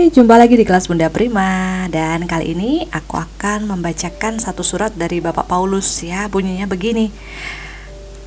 [0.00, 1.84] Hai, jumpa lagi di kelas Bunda Prima.
[1.92, 6.24] Dan kali ini aku akan membacakan satu surat dari Bapak Paulus ya.
[6.24, 7.12] Bunyinya begini.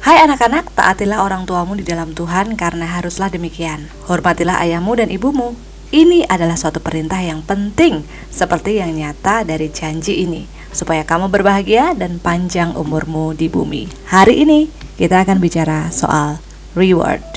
[0.05, 3.89] Hai anak-anak, taatilah orang tuamu di dalam Tuhan karena haruslah demikian.
[4.05, 5.57] Hormatilah ayahmu dan ibumu.
[5.89, 11.97] Ini adalah suatu perintah yang penting Seperti yang nyata dari janji ini Supaya kamu berbahagia
[11.97, 13.89] dan panjang umurmu di bumi.
[14.13, 14.69] Hari ini
[15.01, 16.37] kita akan bicara soal
[16.77, 17.32] reward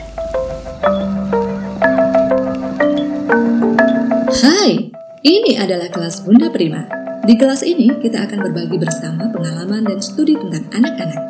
[5.26, 6.86] ini adalah kelas Bunda Prima.
[7.26, 11.22] Di kelas ini kita akan berbagi bersama pengalaman dan studi tentang anak-anak.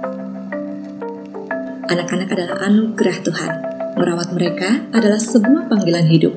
[1.89, 3.53] Anak-anak adalah anugerah Tuhan.
[3.97, 6.37] Merawat mereka adalah sebuah panggilan hidup.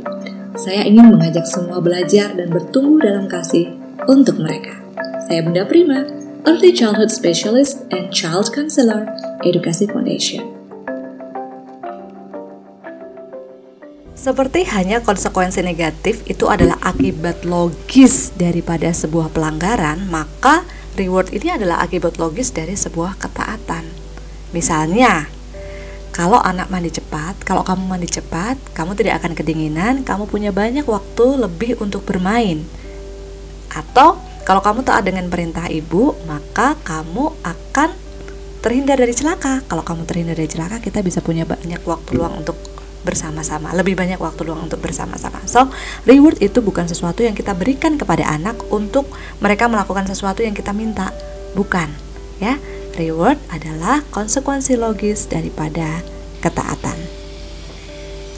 [0.55, 3.75] Saya ingin mengajak semua belajar dan bertumbuh dalam kasih
[4.07, 4.79] untuk mereka.
[5.27, 6.07] Saya Bunda Prima,
[6.47, 9.03] Early Childhood Specialist and Child Counselor,
[9.43, 10.58] Edukasi Foundation.
[14.19, 20.67] Seperti hanya konsekuensi negatif itu adalah akibat logis daripada sebuah pelanggaran, maka
[20.99, 23.87] reward ini adalah akibat logis dari sebuah ketaatan.
[24.51, 25.23] Misalnya,
[26.11, 30.83] kalau anak mandi cepat, kalau kamu mandi cepat, kamu tidak akan kedinginan, kamu punya banyak
[30.83, 32.67] waktu lebih untuk bermain.
[33.71, 37.95] Atau kalau kamu taat dengan perintah ibu, maka kamu akan
[38.59, 39.63] terhindar dari celaka.
[39.63, 42.59] Kalau kamu terhindar dari celaka, kita bisa punya banyak waktu luang untuk
[43.03, 45.39] bersama-sama, lebih banyak waktu luang untuk bersama-sama.
[45.47, 45.71] So,
[46.03, 49.07] reward itu bukan sesuatu yang kita berikan kepada anak untuk
[49.39, 51.15] mereka melakukan sesuatu yang kita minta,
[51.55, 51.87] bukan,
[52.43, 52.59] ya.
[52.99, 56.03] Reward adalah konsekuensi logis daripada
[56.43, 56.99] ketaatan.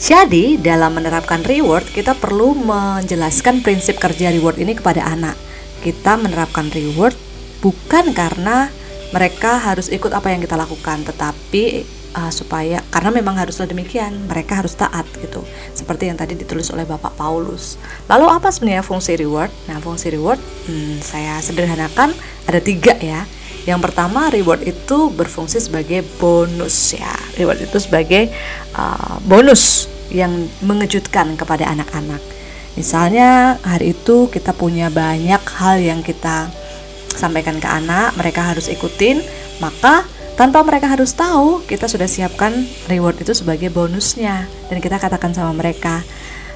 [0.02, 5.38] Jadi, dalam menerapkan reward, kita perlu menjelaskan prinsip kerja reward ini kepada anak.
[5.82, 7.14] Kita menerapkan reward
[7.62, 8.70] bukan karena
[9.14, 14.60] mereka harus ikut apa yang kita lakukan, tetapi uh, supaya karena memang haruslah demikian mereka
[14.60, 15.44] harus taat gitu.
[15.76, 17.76] Seperti yang tadi ditulis oleh Bapak Paulus.
[18.08, 19.52] Lalu apa sebenarnya fungsi reward?
[19.68, 22.12] Nah fungsi reward hmm, saya sederhanakan
[22.48, 23.24] ada tiga ya.
[23.62, 27.14] Yang pertama reward itu berfungsi sebagai bonus ya.
[27.38, 28.34] Reward itu sebagai
[28.74, 30.34] uh, bonus yang
[30.66, 32.20] mengejutkan kepada anak-anak.
[32.74, 36.48] Misalnya hari itu kita punya banyak hal yang kita
[37.12, 39.20] sampaikan ke anak mereka harus ikutin
[39.60, 40.08] maka
[40.42, 45.54] tanpa mereka harus tahu, kita sudah siapkan reward itu sebagai bonusnya dan kita katakan sama
[45.54, 46.02] mereka,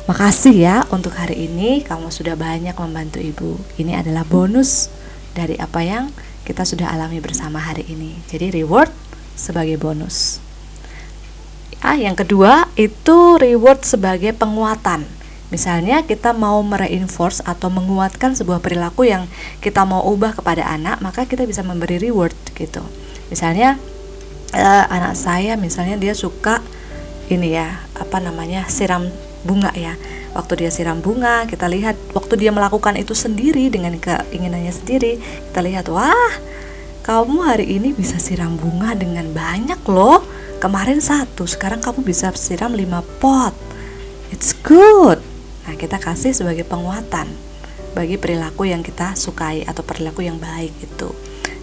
[0.09, 3.62] "Makasih ya untuk hari ini kamu sudah banyak membantu ibu.
[3.78, 4.90] Ini adalah bonus
[5.38, 6.09] dari apa yang
[6.50, 8.90] kita sudah alami bersama hari ini." Jadi reward
[9.38, 10.41] sebagai bonus.
[11.85, 15.06] Ah, yang kedua itu reward sebagai penguatan.
[15.53, 19.29] Misalnya kita mau mereinforce atau menguatkan sebuah perilaku yang
[19.62, 22.81] kita mau ubah kepada anak, maka kita bisa memberi reward gitu
[23.30, 23.80] misalnya
[24.53, 26.62] uh, anak saya misalnya dia suka
[27.28, 29.09] ini ya apa namanya siram
[29.46, 29.97] bunga ya.
[30.36, 35.16] Waktu dia siram bunga kita lihat waktu dia melakukan itu sendiri dengan keinginannya sendiri
[35.50, 36.34] kita lihat wah
[37.06, 40.25] kamu hari ini bisa siram bunga dengan banyak loh.
[40.59, 43.53] Kemarin satu sekarang kamu bisa siram lima pot.
[44.34, 45.22] It's good.
[45.66, 47.30] Nah kita kasih sebagai penguatan
[47.96, 51.09] bagi perilaku yang kita sukai atau perilaku yang baik itu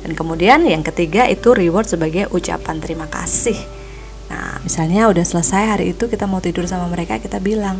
[0.03, 3.57] dan kemudian yang ketiga itu reward sebagai ucapan terima kasih.
[4.27, 7.79] Nah, misalnya udah selesai hari itu kita mau tidur sama mereka, kita bilang,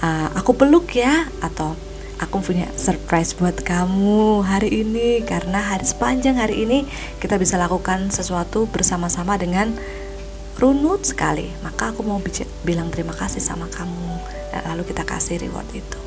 [0.00, 1.76] uh, aku peluk ya, atau
[2.20, 6.84] aku punya surprise buat kamu hari ini karena hari sepanjang hari ini
[7.16, 9.72] kita bisa lakukan sesuatu bersama-sama dengan
[10.60, 11.48] runut sekali.
[11.64, 12.20] Maka aku mau
[12.62, 14.20] bilang terima kasih sama kamu.
[14.68, 15.98] Lalu kita kasih reward itu.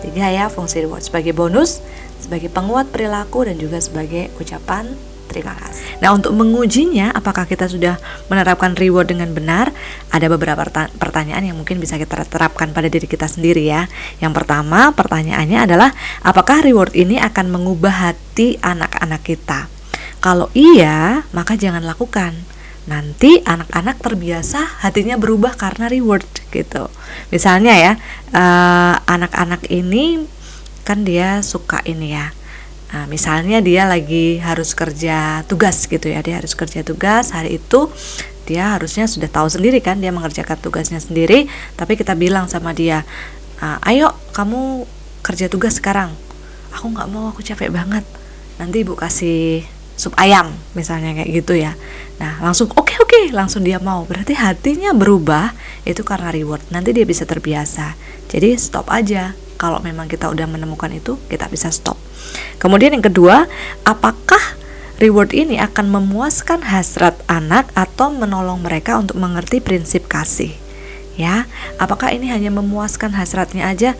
[0.00, 1.84] Tiga ya fungsi reward sebagai bonus,
[2.20, 4.92] sebagai penguat perilaku dan juga sebagai ucapan
[5.30, 6.02] terima kasih.
[6.02, 9.70] Nah, untuk mengujinya apakah kita sudah menerapkan reward dengan benar,
[10.10, 10.66] ada beberapa
[10.98, 13.86] pertanyaan yang mungkin bisa kita terapkan pada diri kita sendiri ya.
[14.18, 15.94] Yang pertama, pertanyaannya adalah
[16.26, 19.70] apakah reward ini akan mengubah hati anak-anak kita?
[20.18, 22.34] Kalau iya, maka jangan lakukan
[22.90, 26.90] nanti anak-anak terbiasa hatinya berubah karena reward gitu.
[27.30, 27.92] Misalnya ya,
[28.34, 30.26] eh, anak-anak uh, ini
[30.86, 32.32] kan dia suka ini ya.
[32.90, 37.86] Nah, misalnya dia lagi harus kerja tugas gitu ya, dia harus kerja tugas hari itu
[38.50, 41.46] dia harusnya sudah tahu sendiri kan dia mengerjakan tugasnya sendiri,
[41.78, 43.06] tapi kita bilang sama dia,
[43.86, 44.90] ayo kamu
[45.22, 46.10] kerja tugas sekarang.
[46.74, 48.02] Aku nggak mau, aku capek banget.
[48.58, 49.62] Nanti ibu kasih
[50.00, 51.76] sup ayam misalnya kayak gitu ya
[52.16, 55.52] nah langsung oke okay, oke okay, langsung dia mau berarti hatinya berubah
[55.84, 58.00] itu karena reward nanti dia bisa terbiasa
[58.32, 62.00] jadi stop aja kalau memang kita udah menemukan itu kita bisa stop
[62.56, 63.44] kemudian yang kedua
[63.84, 64.40] apakah
[64.96, 70.56] reward ini akan memuaskan hasrat anak atau menolong mereka untuk mengerti prinsip kasih
[71.20, 71.44] ya
[71.76, 73.92] apakah ini hanya memuaskan hasratnya aja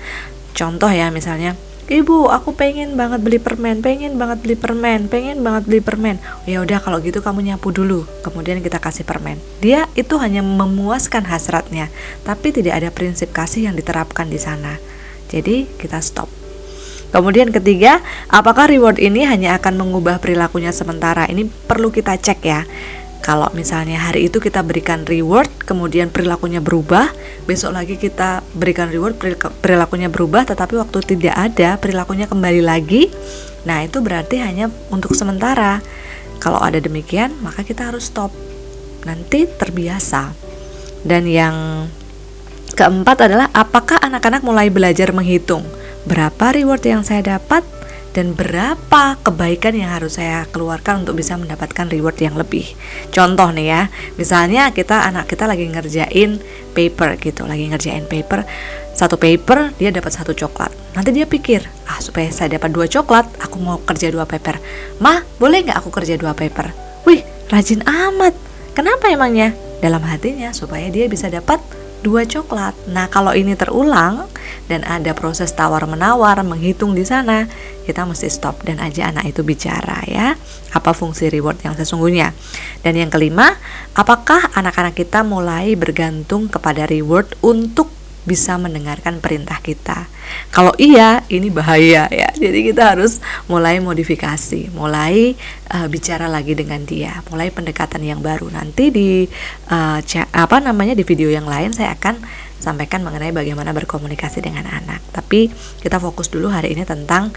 [0.57, 1.61] contoh ya misalnya
[1.91, 6.23] Ibu, aku pengen banget beli permen, pengen banget beli permen, pengen banget beli permen.
[6.47, 9.43] Ya udah kalau gitu kamu nyapu dulu, kemudian kita kasih permen.
[9.59, 11.91] Dia itu hanya memuaskan hasratnya,
[12.23, 14.79] tapi tidak ada prinsip kasih yang diterapkan di sana.
[15.31, 16.27] Jadi kita stop.
[17.11, 17.99] Kemudian ketiga,
[18.31, 21.27] apakah reward ini hanya akan mengubah perilakunya sementara?
[21.27, 22.63] Ini perlu kita cek ya.
[23.21, 27.13] Kalau misalnya hari itu kita berikan reward, kemudian perilakunya berubah,
[27.45, 29.19] besok lagi kita berikan reward,
[29.61, 33.13] perilakunya berubah, tetapi waktu tidak ada, perilakunya kembali lagi.
[33.69, 35.85] Nah, itu berarti hanya untuk sementara.
[36.41, 38.33] Kalau ada demikian, maka kita harus stop.
[39.05, 40.33] Nanti terbiasa.
[41.05, 41.85] Dan yang
[42.81, 45.61] keempat adalah apakah anak-anak mulai belajar menghitung?
[46.09, 47.61] Berapa reward yang saya dapat?
[48.11, 52.67] dan berapa kebaikan yang harus saya keluarkan untuk bisa mendapatkan reward yang lebih.
[53.15, 53.83] Contoh nih ya,
[54.19, 56.43] misalnya kita anak kita lagi ngerjain
[56.75, 58.43] paper gitu, lagi ngerjain paper,
[58.99, 60.75] satu paper dia dapat satu coklat.
[60.99, 64.59] Nanti dia pikir, ah supaya saya dapat dua coklat, aku mau kerja dua paper.
[64.99, 66.75] Mah, boleh nggak aku kerja dua paper?
[67.07, 68.35] Wih, rajin amat.
[68.75, 69.55] Kenapa emangnya?
[69.79, 71.63] Dalam hatinya supaya dia bisa dapat
[72.01, 72.73] dua coklat.
[72.89, 74.27] Nah, kalau ini terulang
[74.67, 77.45] dan ada proses tawar-menawar, menghitung di sana,
[77.85, 80.35] kita mesti stop dan aja anak itu bicara ya.
[80.73, 82.33] Apa fungsi reward yang sesungguhnya?
[82.81, 83.55] Dan yang kelima,
[83.93, 88.00] apakah anak-anak kita mulai bergantung kepada reward untuk
[88.31, 90.07] bisa mendengarkan perintah kita.
[90.55, 92.31] Kalau iya, ini bahaya ya.
[92.31, 93.19] Jadi kita harus
[93.51, 95.35] mulai modifikasi, mulai
[95.75, 98.47] uh, bicara lagi dengan dia, mulai pendekatan yang baru.
[98.55, 99.27] Nanti di
[99.75, 99.99] uh,
[100.31, 102.23] apa namanya di video yang lain saya akan
[102.63, 105.03] sampaikan mengenai bagaimana berkomunikasi dengan anak.
[105.11, 105.51] Tapi
[105.83, 107.35] kita fokus dulu hari ini tentang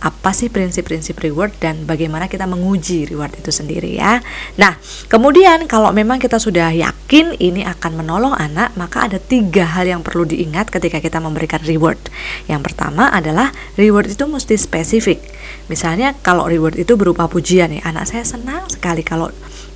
[0.00, 4.20] apa sih prinsip-prinsip reward dan bagaimana kita menguji reward itu sendiri ya.
[4.60, 4.76] Nah,
[5.08, 10.02] kemudian kalau memang kita sudah yakin ini akan menolong anak, maka ada tiga hal yang
[10.04, 11.98] perlu diingat ketika kita memberikan reward.
[12.50, 15.20] Yang pertama adalah reward itu mesti spesifik.
[15.72, 19.32] Misalnya kalau reward itu berupa pujian ya, anak saya senang sekali kalau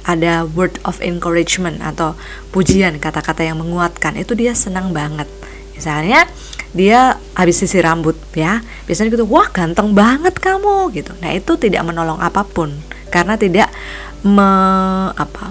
[0.09, 2.17] ada word of encouragement atau
[2.55, 5.29] pujian kata-kata yang menguatkan itu dia senang banget.
[5.77, 6.29] Misalnya
[6.71, 8.63] dia habis sisir rambut ya.
[8.87, 11.13] Biasanya gitu wah ganteng banget kamu gitu.
[11.19, 12.71] Nah itu tidak menolong apa pun.
[13.11, 13.71] Karena tidak
[14.23, 14.51] me,
[15.15, 15.51] apa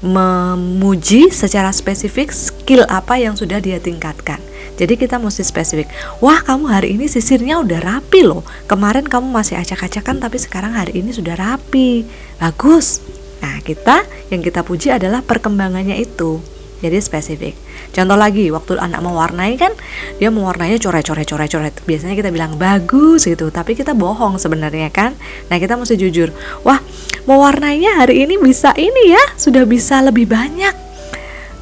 [0.00, 4.40] memuji secara spesifik skill apa yang sudah dia tingkatkan.
[4.80, 5.92] Jadi kita mesti spesifik
[6.24, 8.40] wah kamu hari ini sisirnya udah rapi loh.
[8.64, 12.08] Kemarin kamu masih acak-acakan tapi sekarang hari ini sudah rapi.
[12.40, 13.04] Bagus.
[13.44, 16.40] Nah kita yang kita puji adalah perkembangannya itu
[16.80, 17.56] jadi spesifik.
[17.92, 19.72] Contoh lagi waktu anak mewarnai kan
[20.16, 25.16] dia mewarnainya coret-coret coret-coret biasanya kita bilang bagus gitu tapi kita bohong sebenarnya kan.
[25.52, 26.32] Nah kita mesti jujur
[26.64, 26.80] wah
[27.24, 30.90] mewarnainya hari ini bisa ini ya sudah bisa lebih banyak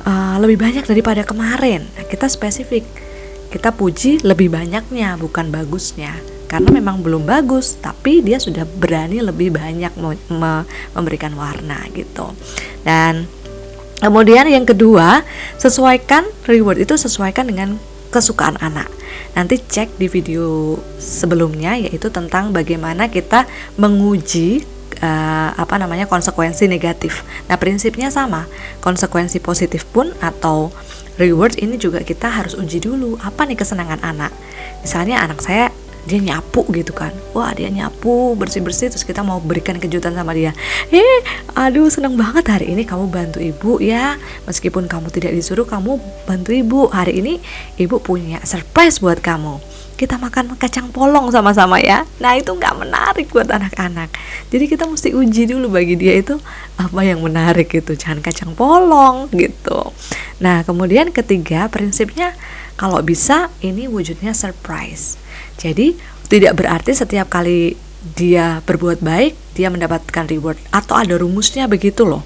[0.08, 1.84] uh, lebih banyak daripada kemarin.
[1.96, 2.84] Nah, kita spesifik.
[3.48, 6.12] Kita puji lebih banyaknya bukan bagusnya.
[6.48, 9.92] Karena memang belum bagus tapi dia sudah berani lebih banyak
[10.96, 12.32] memberikan warna gitu.
[12.80, 13.28] Dan
[13.98, 15.26] Kemudian yang kedua,
[15.58, 17.78] sesuaikan reward itu sesuaikan dengan
[18.14, 18.88] kesukaan anak.
[19.34, 23.44] Nanti cek di video sebelumnya yaitu tentang bagaimana kita
[23.76, 24.64] menguji
[25.02, 27.26] uh, apa namanya konsekuensi negatif.
[27.50, 28.46] Nah, prinsipnya sama.
[28.80, 30.72] Konsekuensi positif pun atau
[31.18, 34.32] reward ini juga kita harus uji dulu apa nih kesenangan anak.
[34.80, 35.74] Misalnya anak saya
[36.08, 37.12] dia nyapu gitu kan.
[37.36, 40.56] Wah dia nyapu bersih bersih terus kita mau berikan kejutan sama dia.
[40.88, 41.20] Eh
[41.52, 44.16] aduh seneng banget hari ini kamu bantu ibu ya.
[44.48, 46.88] Meskipun kamu tidak disuruh kamu bantu ibu.
[46.88, 47.44] Hari ini
[47.76, 49.60] ibu punya surprise buat kamu.
[49.98, 52.08] Kita makan kacang polong sama-sama ya.
[52.22, 54.08] Nah itu nggak menarik buat anak-anak.
[54.48, 56.40] Jadi kita mesti uji dulu bagi dia itu
[56.80, 57.98] apa yang menarik gitu.
[57.98, 59.92] Jangan kacang polong gitu.
[60.40, 62.32] Nah kemudian ketiga prinsipnya
[62.78, 65.18] kalau bisa ini wujudnya surprise
[65.58, 65.98] jadi
[66.30, 67.74] tidak berarti setiap kali
[68.14, 72.22] dia berbuat baik dia mendapatkan reward atau ada rumusnya begitu loh.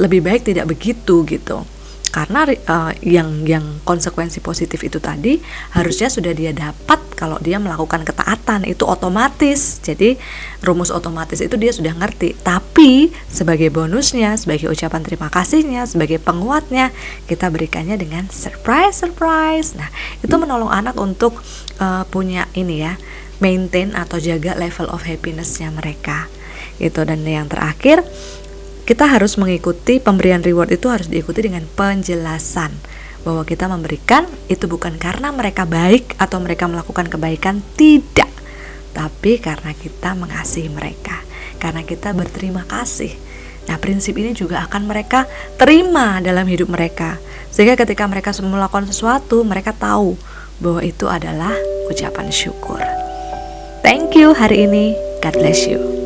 [0.00, 1.68] Lebih baik tidak begitu gitu
[2.12, 5.40] karena uh, yang yang konsekuensi positif itu tadi
[5.72, 9.80] harusnya sudah dia dapat kalau dia melakukan ketaatan itu otomatis.
[9.80, 10.20] Jadi
[10.60, 12.36] rumus otomatis itu dia sudah ngerti.
[12.44, 16.92] Tapi sebagai bonusnya sebagai ucapan terima kasihnya sebagai penguatnya
[17.24, 19.72] kita berikannya dengan surprise surprise.
[19.72, 19.88] Nah
[20.20, 21.40] itu menolong anak untuk
[21.80, 23.00] uh, punya ini ya
[23.40, 26.28] maintain atau jaga level of happinessnya mereka.
[26.76, 28.04] Itu dan yang terakhir
[28.92, 32.76] kita harus mengikuti pemberian reward itu harus diikuti dengan penjelasan
[33.24, 38.28] bahwa kita memberikan itu bukan karena mereka baik atau mereka melakukan kebaikan tidak
[38.92, 41.24] tapi karena kita mengasihi mereka
[41.56, 43.16] karena kita berterima kasih
[43.62, 47.22] Nah, prinsip ini juga akan mereka terima dalam hidup mereka.
[47.54, 50.18] Sehingga ketika mereka melakukan sesuatu, mereka tahu
[50.58, 51.54] bahwa itu adalah
[51.86, 52.82] ucapan syukur.
[53.86, 54.98] Thank you hari ini.
[55.22, 56.01] God bless you.